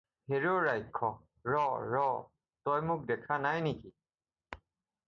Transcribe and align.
"হেৰ 0.31 0.45
ৰাক্ষস 0.67 1.19
ৰ, 1.51 1.59
ৰ, 1.91 2.01
তই 2.71 2.83
মোক 2.89 3.05
দেখা 3.13 3.39
নাই 3.47 3.65
নেকি?" 3.69 3.97